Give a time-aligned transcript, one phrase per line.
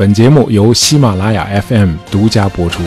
[0.00, 2.82] 本节目由喜马拉雅 FM 独家播出。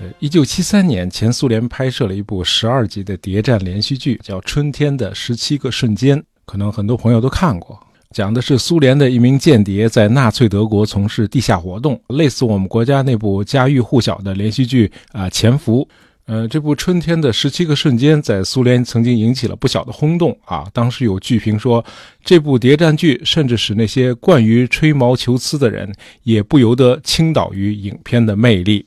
[0.00, 7.78] 呃，一九七三年，前苏联拍摄了一部十二集的谍战连续剧，叫《春天的十七个瞬间》，可能很多朋友都看过。
[8.10, 15.88] 讲的是苏联的一名间谍在纳粹德国从事地下活动，类似我们国家那部家喻户晓的连续剧啊《潜伏》。
[16.26, 20.66] 呃，这部《春天的十七个瞬间》在苏联曾经引起了不小的轰动啊。
[20.72, 21.84] 当时有剧评说，
[22.24, 25.94] 这部谍战剧甚至使那些惯于吹毛求疵的人
[26.24, 28.84] 也不由得倾倒于影片的魅力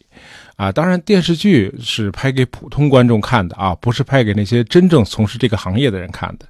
[0.57, 0.69] 啊。
[0.69, 6.45] 当然，电视剧是拍给普通观众看的啊，不是拍给那些真正从事这个行业的人看的。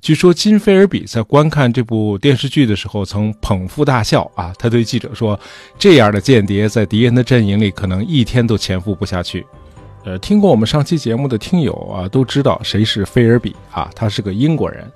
[0.00, 4.52] 据说金菲尔比在观看这部电视剧的时候曾捧腹大笑啊。
[4.58, 5.38] 他对记者说
[5.78, 9.46] ：“这样的间谍在敌人的阵营里可能一天都潜伏不下去。”
[10.06, 14.88] 呃，听过我们上期节目的听友啊，都知道谁是菲尔比啊，他是个英国人，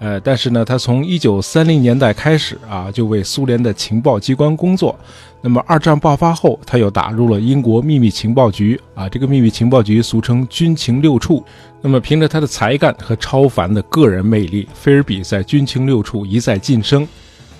[0.00, 4.98] 呃，但是呢，他从一九三零年代开始啊，就为苏联的情报机关工作。
[5.40, 11.44] 那么二战爆发后，他又打入了英国秘密情报局啊，这个秘密情报局俗称军情六处。
[11.80, 17.06] 那么凭着他的才干和超凡的个人魅力，菲尔比在军情六处一再晋升。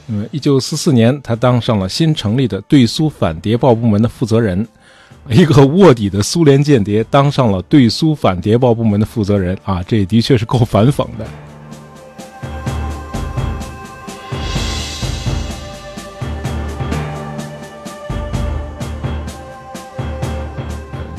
[0.07, 4.67] 那么一九四四年，他当上了新成立的对苏反谍报部门的负责人。
[5.29, 11.27] 一个卧底的苏联间谍当上了对苏反谍报部门的负责人啊，这的确是够反讽的。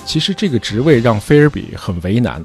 [0.06, 2.44] 其实这个职位让菲尔比很为难，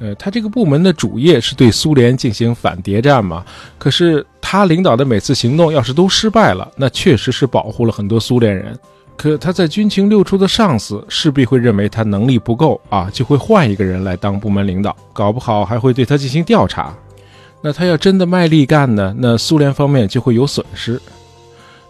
[0.00, 3.44] 呃，他这个部门的主业是对苏联进行反谍战嘛，
[3.78, 8.76] 可是他领导的每次行动要是都失败了，那确实是保护了很多苏联人。
[9.16, 16.92] 可他在军情六处的上司势必会认为他能力不够啊，就会换一个人来当部门领导，搞不好还会对他进行调查。
[17.60, 21.00] 那他要真的卖力干呢，那苏联方面就会有损失。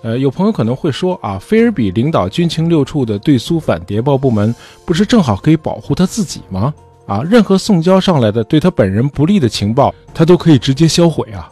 [0.02, 6.74] 呃，有朋友可能会说啊，菲尔比领导军情六处的对苏反谍报部门，不是正好可以保护他自己吗？
[7.06, 11.50] 啊，任何送交上来的对他本人不利的情报，他都可以直接销毁啊。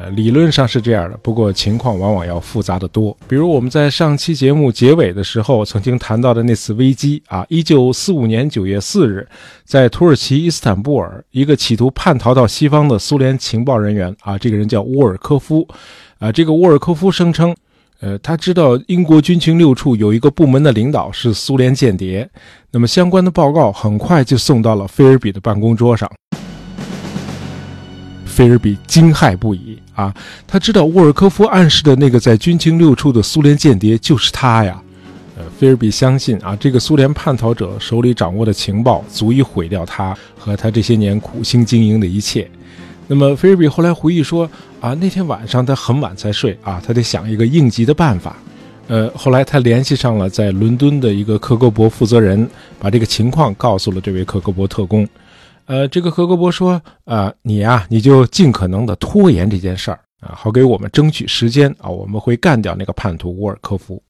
[0.00, 3.16] 呃，理论上是这样的，不过情况往往要复杂的多。
[3.26, 9.26] 比如我们在上期节目结尾的时候曾经谈到的那次危机啊，一九四五年九月四日，
[9.64, 15.66] 在土耳其伊斯坦布尔，一个企图叛逃到西方的苏联情报人员啊，这个人叫沃尔科夫，
[16.20, 17.52] 啊，这个沃尔科夫声称，
[17.98, 22.30] 呃，他知道英国军情六处有一个部门的领导是苏联间谍，
[22.70, 26.08] 那么相关的报告很快就送到了菲尔比的办公桌上。
[28.24, 30.14] 菲尔比惊骇不已啊！
[30.46, 34.80] 他知道沃尔科夫暗示的那个在军情六处的苏联间谍就是他呀。
[35.36, 42.48] 呃，菲尔比相信啊，这个苏联叛逃者手里掌握的情报足以毁掉他和他这些年苦心经营的一切。
[43.08, 44.48] 那么，菲尔比后来回忆说
[44.80, 48.36] 啊，那天晚上他很晚才睡啊，他得想一个应急的办法。
[48.86, 52.48] 呃，后来他联系上了在伦敦的一个克格勃负责人，
[52.78, 55.06] 把这个情况告诉了这位克格勃特工。
[55.68, 64.02] 呃，这个何格伯说，啊，你呀，你就尽可能的拖延这件事儿啊，好给我们争取时间啊，我们会干掉那个叛徒沃尔科夫。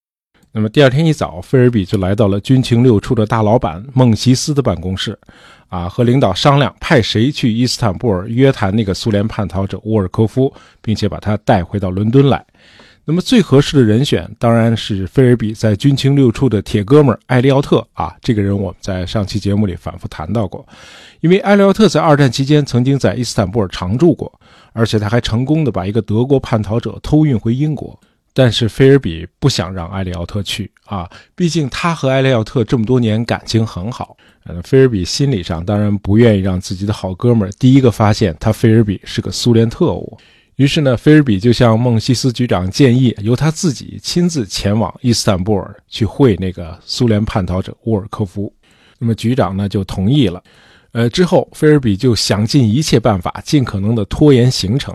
[0.52, 5.19] 那么第二天一早，菲尔比就来到了军情六处的大老板孟西斯的办公室，
[5.66, 12.44] 啊，和领导商量派谁去伊斯坦布尔约谈那个苏联叛逃者沃尔科夫，并且把他带回到伦敦来。
[13.10, 20.69] 那么最合适的人选当然是菲尔比在军情六处的铁哥们艾利奥特啊，这个人我们在上期节目里反复谈到过，
[21.20, 24.30] 因为艾利奥特在二战期间曾经在伊斯坦布尔常住过，
[24.74, 27.98] 而且他还成功的把一个德国叛逃者偷运回英国。
[28.34, 34.19] 但是菲尔比不想让艾利奥特去啊，毕竟他和艾利奥特这么多年感情很好。
[34.44, 40.19] 呃，菲尔比心理上当然不愿意让自己的好哥们第一个发现他菲尔比是个苏联特务。
[40.58, 48.52] 于是呢，菲尔比就向孟西斯局长建议，由他自己亲自前往伊斯坦布尔去会那个苏联叛逃者沃尔科夫。
[48.98, 50.42] 那么局长呢就同意了。
[50.91, 54.92] 呃，之后菲尔比就想尽一切办法，尽可能的拖延行程。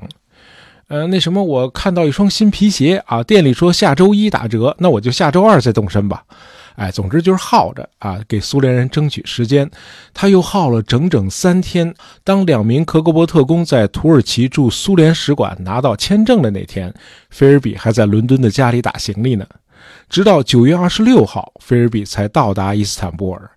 [0.90, 6.26] 呃，那什么，我看到一双新皮鞋啊，店里说下周一打折，那我就下周二再动身吧。
[6.76, 9.70] 哎，总之就是耗着啊，给苏联人争取时间。
[10.14, 11.94] 他又耗了整整三天。
[12.24, 16.94] 当两名克格勃特工在土耳其驻苏联使馆拿到签证的那天，
[17.30, 19.46] 菲尔比还在伦敦的家里打行李呢。
[20.10, 23.50] 直到九月二十六号，菲尔比才到达伊斯坦布尔。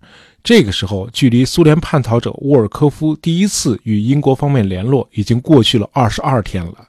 [0.43, 6.87] 这个时候，距离苏联叛逃者沃尔科夫第一次与英国方面联络已经过去了二十二天了。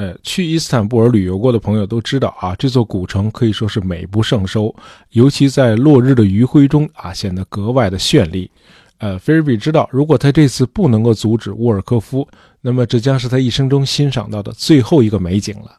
[0.00, 4.74] 呃，去伊斯坦布尔旅游过的朋友都知道啊，这座古城可以说是美不胜收，
[5.10, 8.50] 尤其在落日的余晖中啊，显得格外的绚丽。
[8.96, 12.26] 呃，菲尔比知道，如果他这次不能够阻止沃尔科夫，
[12.62, 15.76] 那么这将是他一生中欣赏到的最后一个美景了。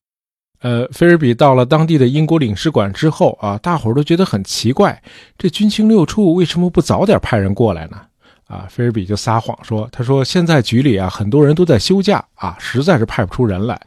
[0.61, 5.01] 呃，菲尔比到了当地的英国领事馆之后啊，大伙儿都觉得很奇怪，
[5.35, 7.97] 这军情六处为什么不早点派人过来呢？
[8.45, 13.81] 啊，菲尔比就撒谎说，他说现在局里啊很多人都在休假啊，实在是派不出人来。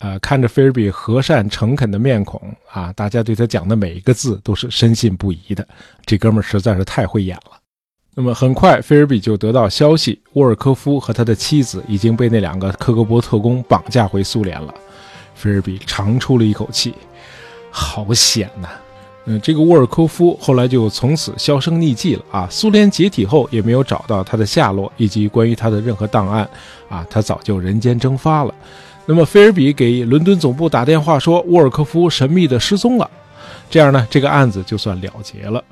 [0.00, 2.40] 呃，看着菲尔比和善诚恳的面孔
[2.72, 5.66] 啊，大家对他讲的每一个字都是深信不疑的。
[6.06, 7.58] 这哥们儿实在是太会演了。
[8.14, 14.74] 那么很快，菲尔比就得到消息，沃尔科夫和他的妻子已经被那两个克格勃特工绑架回苏联了。
[15.34, 16.94] 菲尔比长出了一口气，
[17.70, 18.68] 好险呐！
[19.26, 22.48] 嗯，这个沃尔科夫后来就从此销声匿迹了啊。
[22.50, 26.48] 苏联解体后，也没有找到他的下落以及关于他的任何档案
[26.88, 28.54] 啊，他早就人间蒸发了。
[29.10, 33.10] 那么菲尔比给伦敦总部打电话说，沃尔科夫神秘的失踪了，
[33.68, 35.64] 这样呢，这个案子就算了结了。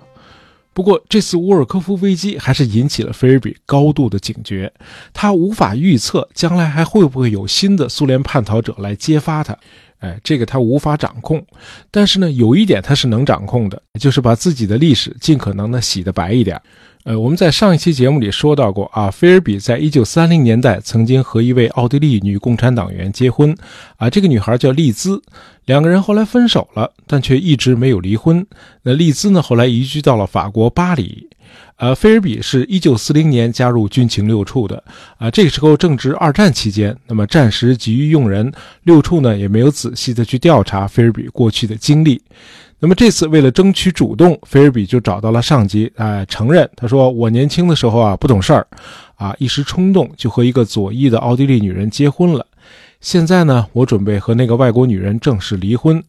[0.73, 4.73] 不过，这次沃尔科夫危机还是引起了菲尔比高度的警觉。
[5.12, 9.56] 他无法预测将来还会不会有新的苏联叛逃者来揭发他。
[10.00, 11.41] 哎，这个他无法掌控。
[11.93, 16.61] 但是呢，有一点他是能掌控的，就是把自己的历史尽可能的洗得白一点。
[17.08, 23.56] 呃，我们在上一期节目里说到过啊，菲尔比在一九三零年代曾经和一位奥地利女共产党员结婚，
[23.96, 25.22] 啊，这个女孩叫丽兹，
[25.64, 28.46] 两个人后来分手了，但却一直没有离婚。
[28.82, 31.26] 那丽兹呢，后来移居到了法国巴黎。
[31.76, 34.84] 呃，菲尔比是一九四零年加入军情六处的，
[35.16, 38.52] 啊，这个时候正值二战期间，那么战时急于用人，
[38.82, 42.20] 六处呢也没有仔细的去调查菲尔比过去的经历。
[42.81, 48.67] 那么这次为了争取主动，菲尔比就找到了上级，哎，承认他说我年轻的时候啊不懂事儿，
[49.17, 52.47] 啊一时冲动就和一个左翼的奥地利女人结婚了。
[53.01, 56.03] 现在呢，我准备和那个外国女人正式离婚，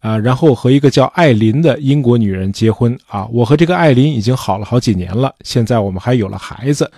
[0.00, 2.98] 啊，然后和一个叫艾琳的英国女人结婚。
[3.06, 6.90] 啊，我和这个艾琳已经好了好几年了，现在我们还有了孩子。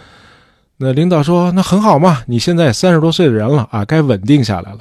[0.79, 4.81] 那领导说那很好嘛，你现在三十多岁的人了啊，该稳定下来了。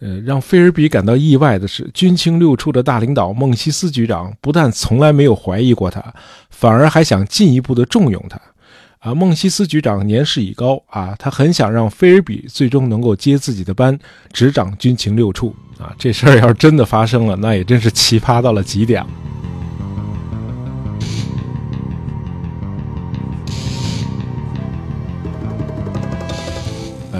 [0.00, 6.02] 呃，让菲尔比感到意外的是，军情六处的大领导孟西斯局长不但从来没有怀疑过他，
[6.48, 8.40] 反而还想进一步的重用他。
[9.00, 13.98] 啊，孟西斯局长年事已高啊，他很想让菲尔比最终能够接自己的班，
[14.32, 15.54] 执掌军情六处。
[15.78, 19.08] 啊，这事儿要是真的发生了，那也真是奇葩到了极点了。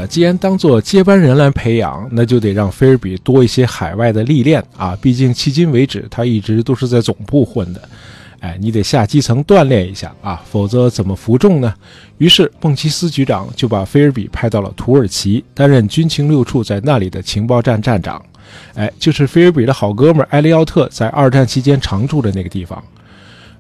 [0.07, 4.97] 既然当做接班人来培养，那就得让菲尔比多一些海外的历练啊！
[5.01, 7.89] 毕竟迄今为止，他一直都是在总部混的，
[8.41, 11.75] 哎，你得下基层锻炼一下啊，否则怎么服众呢？
[12.19, 18.25] 于是，孟奇斯局长就把菲尔比派到了土耳其，担任军情六处在那里的情报站站长，
[18.75, 22.83] 哎，就是菲尔比的好哥们埃利奥特在二战期间常住的那个地方。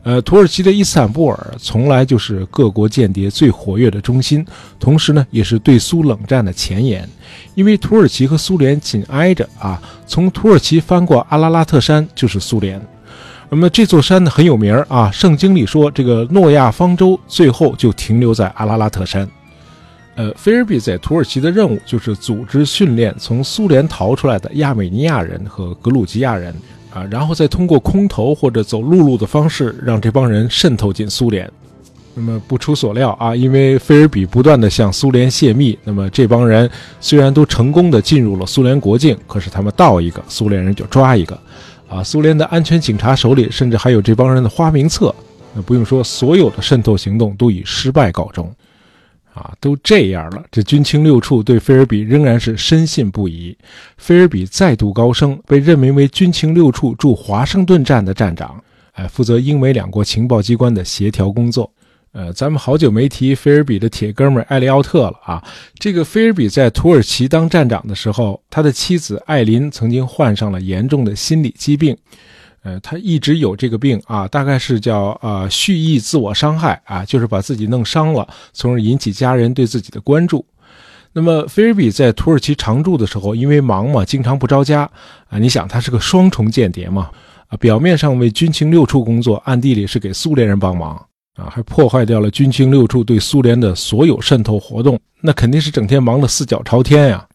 [0.02, 4.43] 呃，土耳其的伊斯坦布尔从来就是各国间谍最活跃的中心，
[4.79, 7.06] 同时呢，也是对苏冷战的前沿。
[7.55, 12.81] 因为土耳其和苏联紧挨着啊，从土耳其翻过阿拉拉特山就是苏联。
[13.50, 19.29] 那么这座山呢很有名啊，圣经里说这个诺亚方舟最后就停留在阿拉拉特山。
[20.14, 26.55] 呃，菲尔比在土耳其的任务就是组织训练从苏联逃出来的亚美尼亚人和格鲁吉亚人。
[26.93, 31.51] 啊，然后再通过空投或者走陆路的方式，让这帮人渗透进苏联。
[32.15, 36.69] 那么不出所料啊，因为菲尔比不断的向苏联泄密，那么这帮人
[37.01, 41.39] 虽然都成功的进入了苏联国境，可是他们到一个苏联人就抓一个。
[41.89, 45.15] 啊，苏联的安全警察手里甚至还有这帮人的花名册。
[45.55, 48.53] 那不用说，所有的渗透行动都以失败告终。
[49.41, 53.56] 啊，都这样了，这军情六处对菲尔比仍然是深信不疑。
[53.97, 61.73] 菲尔比再度高升，被任命为军情六处驻华盛顿站的站长，哎，负责英美两国情报机关的协调工作。
[62.13, 65.43] 呃，咱们好久没提菲尔比的铁哥们艾利奥特了啊。
[65.79, 71.97] 这个菲尔比在土耳其当站长的时候，他的妻子艾琳曾经患上了严重的心理疾病。
[72.62, 80.44] 呃，他一直有这个病啊，大概是叫呃蓄意自我伤害啊，就是把自己弄伤了，从而引起家人对自己的关注。
[81.12, 84.82] 那么菲尔比在土耳其常住的时候，因为忙嘛，经常不着家
[85.29, 85.38] 啊。
[85.38, 87.10] 你想，他是个双重间谍嘛
[87.48, 90.94] 啊，表面上为军情六处工作，暗地里是给苏联人帮忙
[91.36, 97.26] 啊，还破坏掉了军情六处对苏联的所有渗透活动，那肯定是整天忙得四脚朝天呀。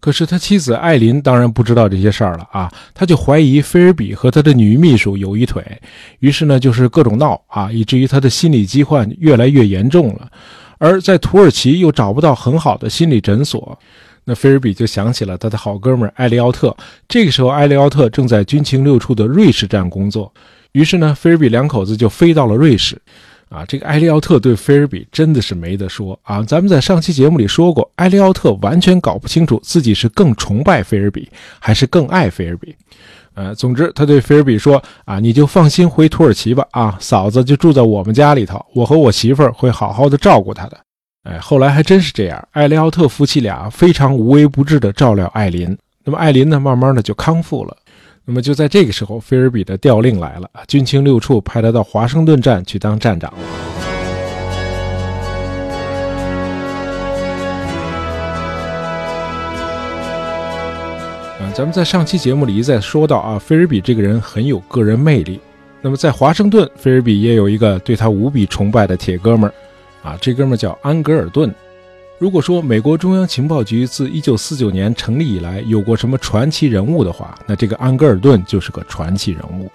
[0.00, 5.64] 可是他妻子艾琳当然不知道这些事儿了啊，他就怀疑菲尔比和他的女秘书有一腿，
[6.20, 10.30] 于是呢就是各种闹啊，以至于他的心理疾患越来越严重了。
[10.78, 13.76] 而在土耳其又找不到很好的心理诊所，
[14.22, 16.76] 那菲尔比就想起了他的好哥们艾利奥特。
[17.08, 20.32] 这个时候，艾利奥特正在军情六处的瑞士站工作，
[20.72, 22.96] 于是呢，菲尔比两口子就飞到了瑞士。
[23.48, 26.42] 啊，这个埃利奥特对菲尔比真的是没得说啊！
[26.42, 31.28] 咱们在上期节目里说过，埃利奥特完全搞不清楚自己是更崇拜菲尔比，
[31.58, 32.74] 还是更爱菲尔比。
[33.34, 40.76] 呃，总之他对菲尔比说：“啊，你就放心回土耳其吧，啊，嫂子就住在我们家里头，我和我媳妇儿会好好的照顾她的。”
[41.24, 45.76] 哎，后来还真是这样，埃利奥特夫妻俩非常无微不至的照料艾琳。
[46.04, 47.76] 那么艾琳呢，慢慢的就康复了。
[48.30, 53.32] 那么就在这个时候，菲尔比的调令来了，军情六处派他到华盛顿站去当站长。
[61.54, 65.40] 咱们在上期节目里一再说到啊，菲尔比这个人很有个人魅力。
[65.80, 71.50] 那么在华盛顿，菲尔比也有一个对他无比崇拜的铁哥们儿，啊，这哥们儿叫安格尔顿。
[72.18, 79.70] 如果说美国中央情报局自1949年成立以来有过什么传奇人物的话，那这个安格尔顿就是个传奇人物。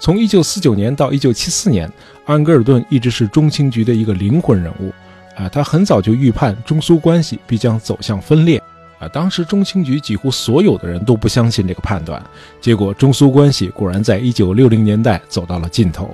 [0.00, 1.92] 从1949年到1974年，
[2.24, 4.92] 安格尔顿一直是中情局的一个灵魂人物。
[5.36, 8.60] 啊，他很早就预判中苏关系必将走向分裂。
[8.98, 12.20] 啊，当时中情局几乎所有的人都不相信这个判断，
[12.60, 16.10] 结果中苏关系果然在1960年代走到了尽头。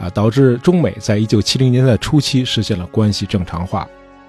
[0.00, 3.88] 啊，导致中美在1970年代初期实现了关系正常化。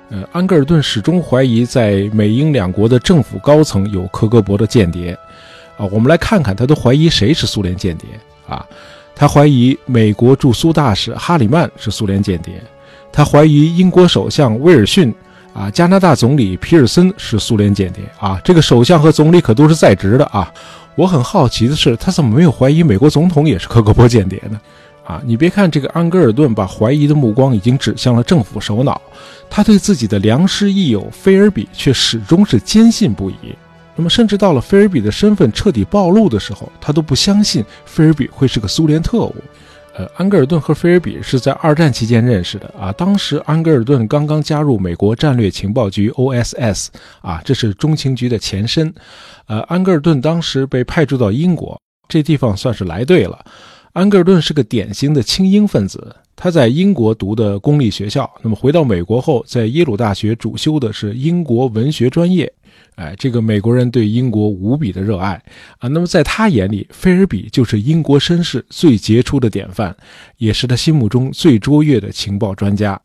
[0.09, 5.17] 呃，安格尔顿始终怀疑在美英两国的政府高层有科格勃的间谍，
[5.77, 8.07] 啊，我们来看看他都怀疑谁是苏联间谍
[8.47, 8.65] 啊？
[9.15, 12.61] 他怀疑美国驻苏大使哈里曼是苏联间谍，
[13.11, 15.13] 他怀疑英国首相威尔逊，
[15.53, 18.41] 啊，加拿大总理皮尔森是苏联间谍啊。
[18.43, 20.51] 这个首相和总理可都是在职的啊。
[20.95, 24.59] 我很好奇的是，他怎么没有怀疑美国总统也是科格勃间谍呢？
[25.03, 29.01] 啊，你别看这个安格尔顿把怀疑的目光已经指向了政府首脑，
[29.49, 33.35] 他对自己的良师益友菲尔比却始终是坚信不疑。
[33.95, 39.35] 那么，甚至到了菲尔比的身份彻底暴露的时候，他都不相信菲尔比会是个苏联特务。
[39.95, 42.91] 呃，安格尔顿和菲尔比是在二战期间认识的啊。
[42.93, 46.87] 当时安格尔顿刚刚加入美国战略情报局 OSS，
[47.21, 48.91] 啊，这是中情局的前身。
[49.45, 53.45] 呃，安格尔顿当时被派驻到英国，这地方算是来对了。
[53.93, 62.51] 安格尔顿是个典型的亲英分子，他在英国读的公立学校，那么回到美国后，在耶鲁大学主修的是英国文学专业。
[62.95, 65.39] 哎，这个美国人对英国无比的热爱
[65.77, 65.87] 啊。
[65.87, 69.95] 那么在他眼里，菲尔比就是英国绅士最杰出的典范，
[70.37, 72.99] 也是他心目中最卓越的情报专家。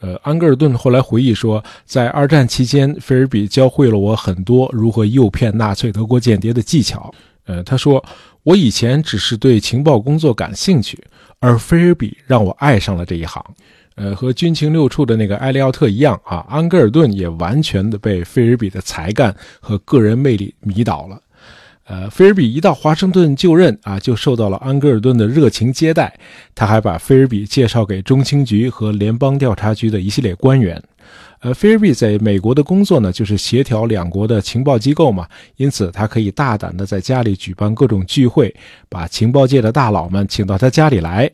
[0.00, 7.14] 呃，安格尔顿后来回忆说，在二战期间，菲尔比教会了我很多如何诱骗纳粹德国间谍的技巧。
[7.44, 8.02] 呃，他说。
[8.42, 10.98] 我以前只是对情报工作感兴趣，
[11.38, 13.44] 而菲尔比让我爱上了这一行。
[13.96, 21.20] 呃，和军情六处的那个埃利奥特一样啊，安格尔顿也完全的被菲尔比的才干和个人魅力迷倒了。
[21.84, 26.18] 呃，菲尔比一到华盛顿就任啊，就受到了安格尔顿的热情接待。
[26.54, 30.82] 他还把菲尔比介绍给中情局和联邦调查局的一系列官员。
[31.40, 38.54] 呃，菲尔比在美国的工作呢，就是协调两国的情报机构嘛，因此他可以大胆的在家里举办各种聚会，
[38.90, 41.30] 把情报界的大佬们请到他家里来。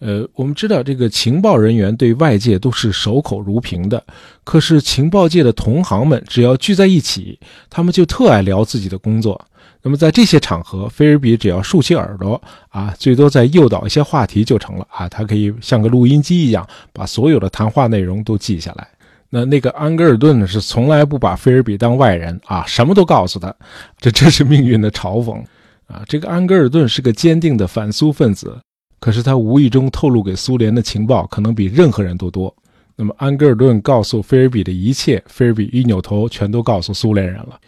[0.00, 4.02] 呃，我们知道这个情报人员对外界都是守口如瓶的，
[4.42, 9.40] 可是情报界的同行们只要聚在一起，他们就特爱聊自己的工作。
[9.82, 18.88] 那么在这些场合，菲尔比只要竖起耳朵啊，最多再诱导一些话题就成了啊，他可以像个录音机一样，把所有的谈话内容都记下来。
[19.32, 23.54] 那那个安格尔顿呢，是从来不把菲尔比当外人啊，什么都告诉他，
[24.00, 25.40] 这真是命运的嘲讽
[25.86, 26.02] 啊！
[26.08, 28.58] 这个安格尔顿是个坚定的反苏分子，
[28.98, 32.52] 可是他无意中透露给苏联的情报可能比任何人都多。
[32.96, 37.58] 那么安格尔顿告诉菲尔比的一切，菲尔比一扭头全都告诉苏联人了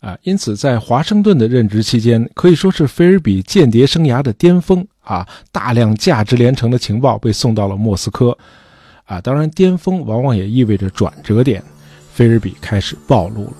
[0.00, 0.18] 啊！
[0.24, 5.24] 因此，在华盛顿的任职期间，可以说是菲尔比间谍生涯的巅峰啊！
[5.52, 8.36] 大量价值连城的情报被送到了莫斯科。
[9.04, 11.62] 啊，当然，巅峰往往也意味着转折点，
[12.14, 13.52] 菲尔比开始暴露了。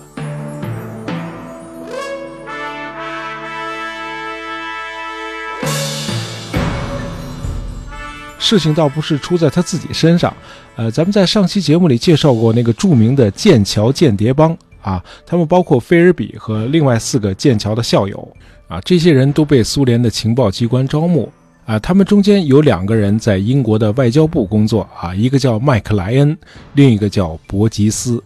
[8.38, 10.34] 事情倒不是出在他自己身上，
[10.76, 18.36] 呃，咱们在上期节目里介绍过那个著名的剑桥间谍帮啊，他们包括菲尔比和另外四个剑桥的校友
[18.68, 21.30] 啊，这些人都被苏联的情报机关招募。
[21.66, 26.37] 啊，他们中间有两个人在英国的外交部工作啊，一个叫麦克莱恩，
[26.75, 28.23] 另一个叫伯吉斯。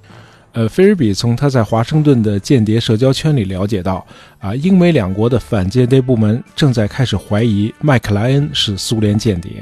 [0.52, 4.04] 呃，菲尔比从他在华盛顿的间谍社交圈里了解到，
[4.38, 9.52] 啊，英美两国的反间谍部门正在开始怀疑麦克莱恩是苏联间谍。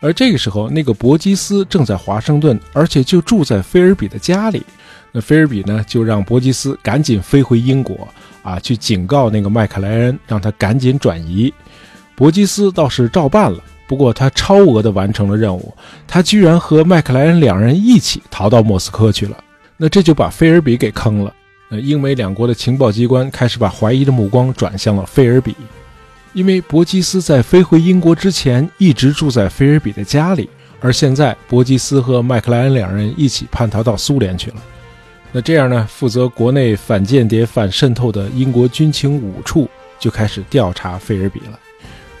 [0.00, 4.62] 而这个时候，那个伯吉斯正在华盛顿，而且就住在菲尔比的家里。
[5.12, 8.08] 那菲尔比呢，就让伯吉斯赶紧飞回英国，
[8.42, 11.52] 啊，去警告那个麦克莱恩，让他赶紧转移。
[12.20, 15.74] 伯基斯倒是照办了，不过他超额的完成了任务，
[16.06, 19.42] 他居然和麦克莱恩两人一起逃到莫斯科去了。
[19.78, 21.32] 那这就把菲尔比给坑了。
[21.70, 25.56] 呃，英美两国的情报机关开始把怀疑的目光转向了菲尔比，
[26.34, 30.46] 因为伯基斯在飞回英国之前一直住在菲尔比的家里，
[30.78, 34.56] 而现在伯基斯和麦克莱恩两人一起叛逃到苏联去了。
[35.32, 39.66] 那这样呢，负责国内反间谍、反渗透的英国军情五处
[39.98, 41.58] 就开始调查菲尔比了。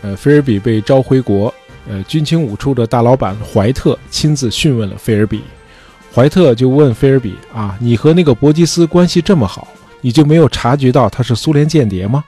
[0.02, 1.52] 呃，菲尔比被召回国，
[1.88, 5.42] 呃，军情五处的大老板怀特亲自讯问了菲尔比。
[6.12, 9.68] 怀特就问菲尔比啊，你和那个伯吉斯关系这么好，
[10.00, 12.24] 你就没有察觉到他是苏联间谍吗？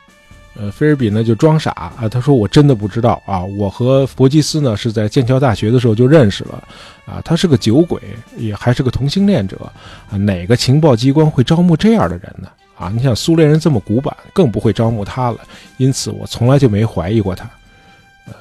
[0.54, 6.62] 呃，菲尔比呢就装傻啊，他说我真的不知道啊，我和伯吉斯呢是在剑桥大学的时候就认识了，
[7.06, 7.98] 啊，他是个酒鬼，
[8.36, 9.56] 也还是个同性恋者，
[10.10, 12.48] 啊，哪个情报机关会招募这样的人呢？
[12.78, 15.38] 啊，你想苏联人这么古板，更不会招募他了，
[15.78, 17.50] 因此我从来就没怀疑过他。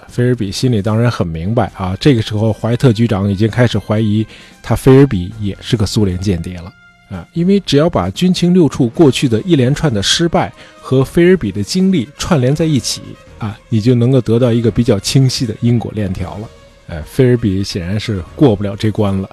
[0.07, 4.25] 菲尔比心里当然很明白啊，这个时候怀特局长已经开始怀疑
[4.61, 6.71] 他菲尔比也是个苏联间谍了
[7.09, 13.01] 啊，因为只要把军情六处过去的一连串的失败和菲尔比的经历串联在一起
[13.39, 16.49] 啊，你就能够得到一个比较清晰的因果链条了。
[16.87, 19.29] 呃，菲尔比显然是过不了这关了，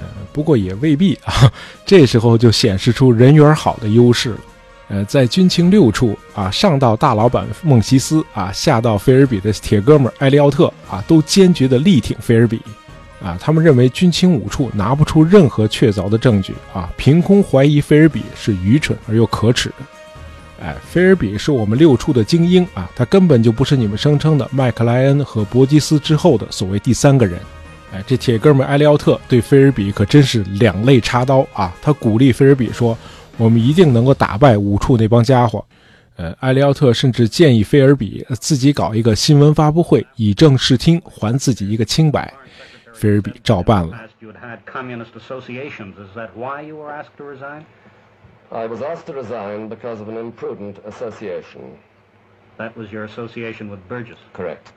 [0.00, 1.50] 呃，不过也未必啊，
[1.86, 4.40] 这时候就显示出人缘好的优势了。
[4.90, 12.58] 呃，在军情六处啊，上到大老板孟西斯啊，下到菲尔比的铁哥们埃利奥特啊，都坚决的力挺菲尔比，
[13.22, 19.74] 啊，他们认为军情五处拿不出任何确凿的证据啊，凭空怀疑菲尔比是愚蠢而又可耻的。
[20.62, 27.38] 哎，菲尔比是我们六处的精英啊，他根本就不是你们声称的麦克莱恩和伯基斯之后的所谓第三个人。
[27.92, 32.96] 哎，这铁哥们埃利奥特对菲尔比可真是两肋插刀啊，他鼓励菲尔比说。
[33.38, 35.64] 我们一定能够打败五处那帮家伙。
[36.16, 42.34] 呃，埃利奥特甚至建议菲尔比自己搞一个新闻发布会，以正视听，还自己一个清白。
[42.92, 43.96] 菲尔比照办了。
[48.50, 51.76] I was asked to resign because of an imprudent association.
[52.56, 54.16] That was your association with Burgess.
[54.32, 54.72] Correct.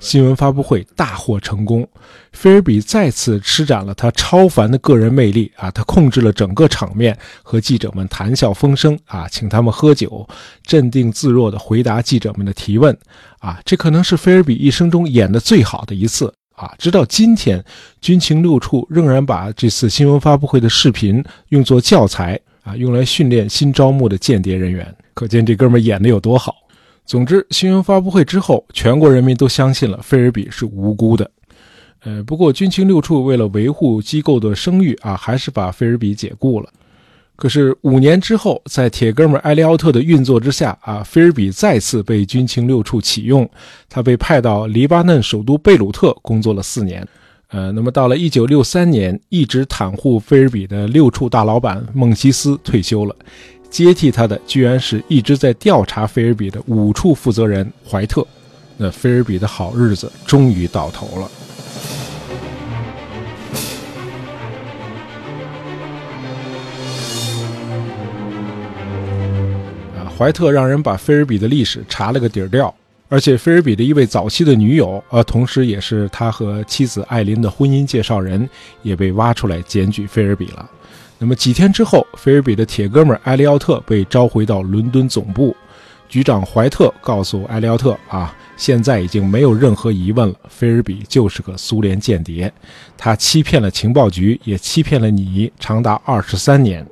[0.00, 1.86] 新闻发布会大获成功，
[2.32, 5.70] 菲尔比再次施展了他超凡的个人魅力啊！
[5.70, 10.26] 他控制了整个场面，和记者们谈笑风生啊，请他们喝酒，
[10.62, 12.96] 镇定自若地回答记者们的提问
[13.38, 13.60] 啊！
[13.64, 16.72] 这可能是菲尔比一生中演的最好的一次啊！
[16.78, 17.64] 直到今天，
[18.00, 24.94] 军情六处仍然把这次新闻发布会的视频用作教材啊，用来训练新招募的间谍人员。
[25.14, 26.56] 可见这哥们演的有多好。
[27.06, 31.30] 总之，新闻发布会之后，全国人民都相信了菲尔比是无辜的。
[32.02, 36.68] 呃，不过军情六处为了维护机构的声誉啊，还是把菲尔比解雇了。
[37.36, 43.48] 可是五年之后，在铁哥们埃利奥特的运作之下啊，菲尔比再次被军情六处启用，
[43.88, 47.06] 他被派到黎巴嫩首都贝鲁特工作了四年。
[47.48, 53.14] 呃，那么到了1963年，一直袒护菲尔比的六处大老板孟西斯退休了。
[53.74, 58.24] 接替他的居然是一直在调查菲尔比的五处负责人怀特，
[58.76, 61.28] 那菲尔比的好日子终于到头了。
[70.16, 72.72] 怀特让人把菲尔比的历史查了个底儿掉，
[73.08, 78.48] 而且菲尔比的一位早期的女友，呃，同时也是他和妻子艾琳的婚姻介绍人，
[78.84, 80.70] 也被挖出来检举菲尔比了。
[81.18, 85.54] 那么几天之后，菲尔比的铁哥们埃利奥特被召回到伦敦总部。
[86.06, 92.52] 局长怀特告诉埃利奥特：“啊，现在已经没有任何疑问了，菲尔比就是个苏联间谍，
[92.96, 96.86] 他欺骗了情报局，也欺骗了你长达二十三年。”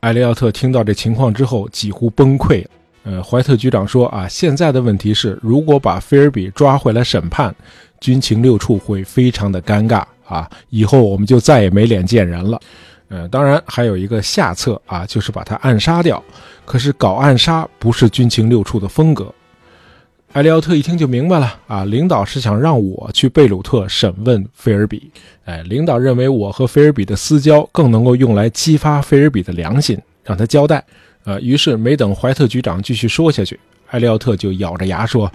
[0.00, 2.64] 埃利奥特听到这情况之后几乎崩溃。
[3.04, 7.52] 呃，怀特局长说：“啊，现在的问题是，如果把菲尔比抓回来审判，
[8.00, 12.60] 军情六处会非常的尴尬啊，以后我们就再也没脸见人了。”
[13.08, 16.22] 呃，当然还有一个下策啊，就是把他暗杀掉。
[16.64, 19.32] 可是搞暗杀不是军情六处的风格。
[20.34, 25.10] 埃利奥特一听就明白了啊，领导是想让我去贝鲁特审问菲尔比。
[25.46, 30.84] 哎，领导认为我和菲尔比的私交更能够用来激发菲尔比的良心，让他交代。
[31.24, 35.32] 呃，于是没等怀特局长继续说下去，埃利奥特就咬着牙说：“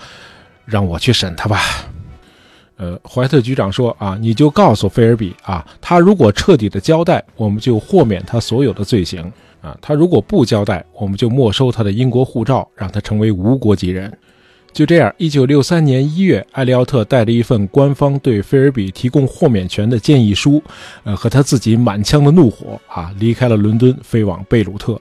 [0.65, 1.59] 让我去审他吧。”
[2.75, 9.21] 呃，怀特局长说啊，你就告诉菲尔比啊，他如果彻底的交代，我们就豁免他所有的罪行
[9.61, 14.11] 啊；他如果不交代，我们就没收他的英国护照，让他成为无国籍人。
[14.73, 20.61] 就这样，一九六三年一月，艾利奥特带着一份官方对菲尔比提供豁免权的建议书，
[21.03, 24.99] 呃，和他自己满腔的怒火啊，离开了伦敦，飞往贝鲁特。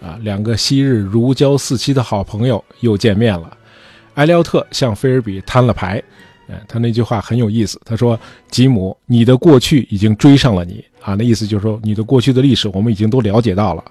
[0.00, 3.54] 啊，两个昔日如胶似漆的好朋友又见面了。
[4.14, 6.02] 艾利奥特向菲尔比摊了牌。
[6.66, 8.18] 他那句话很有意思，他说
[8.50, 13.84] ：“吉姆，你的过去已经追上了你啊。”那意思就是说，你的过去的历史我们已经都了解到了。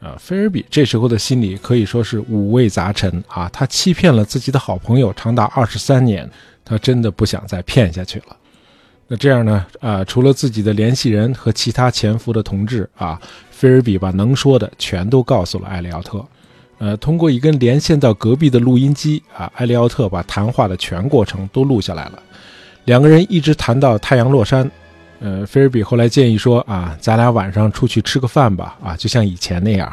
[0.00, 3.48] 啊，菲尔比这时候的心里可以说是五味杂陈啊。
[3.50, 6.28] 他欺骗了自己的好朋友长达二十三年，
[6.64, 8.36] 他真的不想再骗下去了。
[9.06, 9.66] 那这样呢？
[9.80, 13.20] 啊，除了自己的联系人和其他潜伏的同志啊，
[13.50, 16.24] 菲尔比把能说的全都告诉了艾利奥特。
[16.80, 22.22] 呃，通过一根连线到隔壁的录音机啊，艾利奥特把谈话的全过程都录下来了。
[22.86, 24.68] 两个人一直谈到太阳落山。
[25.20, 29.92] 呃，菲尔比后来建议说啊，咱俩晚上出去吃个饭吧，啊，就像以前那样。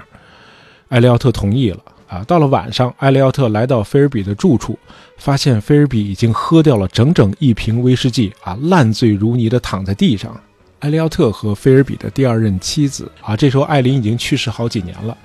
[0.88, 1.80] 艾利奥特同意了。
[2.08, 4.80] 啊，到了晚上，艾利奥特来到菲尔比的住处，
[5.18, 10.34] 发现菲尔比已经喝掉了整整一瓶威士忌，啊，烂醉如泥的躺在地上。
[10.80, 15.18] 艾利奥特和菲尔比的第二任妻子，啊，这时候艾琳已经去世好几年了，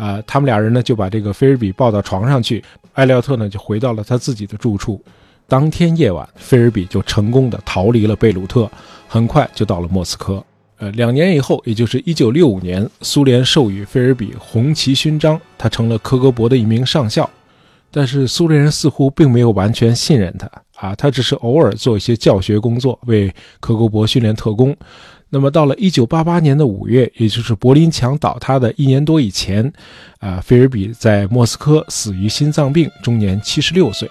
[0.00, 4.98] 啊，他们俩人呢就把这个菲尔比抱到床上去，艾利奥特呢就回到了他自己的住处。
[5.46, 8.70] 当天夜晚，菲尔比就成功的逃离了贝鲁特，
[9.06, 10.42] 很快就到了莫斯科。
[10.78, 17.28] 呃，两年以后，也就是一九六五年，苏联授予菲尔比红旗勋章，他成了科格勃的一名上校。
[17.90, 24.74] 但是苏联人似乎并没有完全信任他啊，他只是偶尔做一些教学工作，为科格勃训练特工。
[25.32, 29.72] 那么到了一九八八年的五月，也就是柏林墙倒塌的一年多以前，
[30.18, 34.10] 啊，菲尔比在莫斯科死于心脏病，终年七十六岁。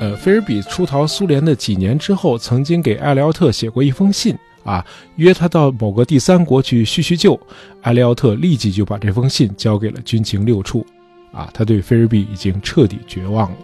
[0.00, 7.38] 呃，菲尔比出逃苏联的几年之后，曾经给艾利奥特写过一封信啊，约他到某个第三国去叙叙旧。
[7.82, 10.86] 艾利奥特立即就把这封信交给了军情六处，
[11.32, 13.56] 啊，他对菲尔比已经彻底绝望了。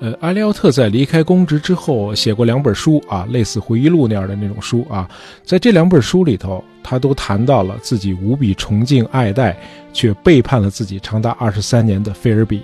[0.00, 5.06] 呃，艾利奥特在离开公职之后，写过两本书啊，类似回忆录那样的那种书啊，
[5.44, 9.54] 在这两本书里头，他都谈到了自己无比崇敬爱戴，
[9.92, 12.62] 却背叛了自己长达二十三年的菲尔比。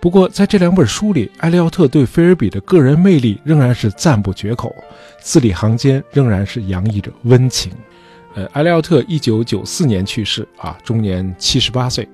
[0.00, 4.74] 不过，在这两本书里，艾利奥特对菲尔比的个人魅力仍然是赞不绝口，
[5.22, 7.72] 字里行间仍然是洋溢着温情。
[8.34, 12.06] 呃，艾利奥特一九九四年去世啊，终年七十八岁。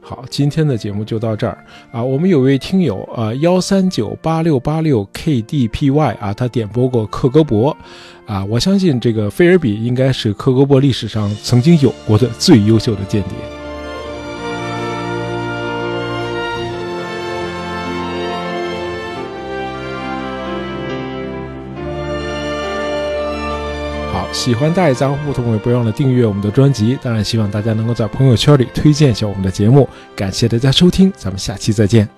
[0.00, 2.02] 好，今天的节目就到这儿啊。
[2.02, 7.76] 我们有位听友啊，幺三九八六八六 KDPY 啊，他点播过克格勃
[8.26, 13.57] 啊，我相信这个菲尔比应该是克格勃历史上曾经有过的最优秀的间谍。
[24.38, 26.96] 喜欢大野张胡同，也，不要忘了订阅我们的专辑。
[27.02, 29.86] 当然，希望大家能够在朋友圈里推荐一下我们的节目。
[30.14, 32.17] 感谢大家收听，咱们下期再见。